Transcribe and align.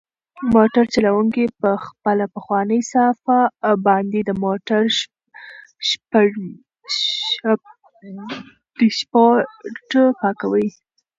موټر 0.55 0.83
چلونکی 0.93 1.45
په 1.59 1.69
خپله 1.85 2.25
پخوانۍ 2.35 2.81
صافه 2.91 3.39
باندې 3.85 4.19
د 4.23 4.29
موټر 4.43 4.81
ډشبورډ 8.77 9.93
پاکوي. 10.19 10.67